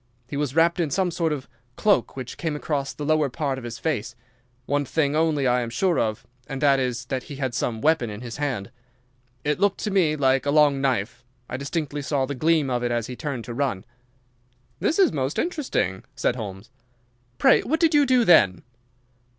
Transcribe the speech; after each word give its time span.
He 0.27 0.35
was 0.35 0.55
wrapped 0.55 0.79
in 0.79 0.89
some 0.89 1.11
sort 1.11 1.31
of 1.31 1.47
cloak 1.75 2.17
which 2.17 2.35
came 2.39 2.55
across 2.55 2.91
the 2.91 3.05
lower 3.05 3.29
part 3.29 3.59
of 3.59 3.63
his 3.63 3.77
face. 3.77 4.15
One 4.65 4.83
thing 4.83 5.15
only 5.15 5.45
I 5.45 5.61
am 5.61 5.69
sure 5.69 5.99
of, 5.99 6.25
and 6.47 6.59
that 6.59 6.79
is 6.79 7.05
that 7.05 7.21
he 7.29 7.35
had 7.35 7.53
some 7.53 7.81
weapon 7.81 8.09
in 8.09 8.21
his 8.21 8.37
hand. 8.37 8.71
It 9.43 9.59
looked 9.59 9.77
to 9.81 9.91
me 9.91 10.15
like 10.15 10.47
a 10.47 10.49
long 10.49 10.81
knife. 10.81 11.23
I 11.47 11.55
distinctly 11.55 12.01
saw 12.01 12.25
the 12.25 12.33
gleam 12.33 12.67
of 12.67 12.81
it 12.83 12.89
as 12.91 13.05
he 13.05 13.15
turned 13.15 13.43
to 13.45 13.53
run." 13.53 13.85
"This 14.79 14.97
is 14.97 15.11
most 15.11 15.37
interesting," 15.37 16.03
said 16.15 16.35
Holmes. 16.35 16.71
"Pray 17.37 17.61
what 17.61 17.79
did 17.79 17.93
you 17.93 18.07
do 18.07 18.25
then?" 18.25 18.63